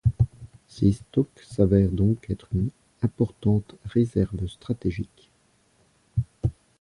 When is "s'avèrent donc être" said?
1.43-2.47